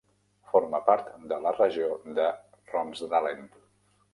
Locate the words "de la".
1.33-1.53